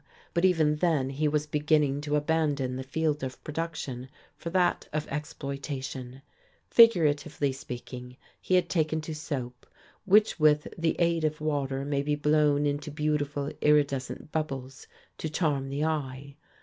But 0.33 0.45
even 0.45 0.77
then 0.77 1.11
he 1.11 1.27
was 1.27 1.45
beginning 1.45 2.01
to 2.01 2.15
abandon 2.15 2.75
the 2.75 2.81
field 2.81 3.21
of 3.21 3.43
production 3.43 4.09
for 4.35 4.49
that 4.49 4.89
of 4.91 5.07
exploitation: 5.09 6.23
figuratively 6.71 7.51
speaking, 7.51 8.17
he 8.41 8.55
had 8.55 8.67
taken 8.67 8.99
to 9.01 9.13
soap, 9.13 9.67
which 10.05 10.39
with 10.39 10.67
the 10.75 10.95
aid 10.97 11.23
of 11.23 11.39
water 11.39 11.85
may 11.85 12.01
be 12.01 12.15
blown 12.15 12.65
into 12.65 12.89
beautiful, 12.89 13.51
iridescent 13.61 14.31
bubbles 14.31 14.87
to 15.19 15.29
charm 15.29 15.69
the 15.69 15.85
eye. 15.85 16.35